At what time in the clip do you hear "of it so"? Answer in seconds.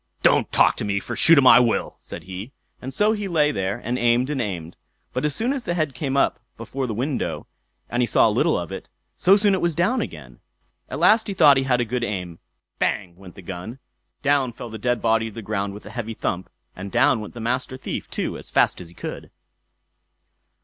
8.57-9.37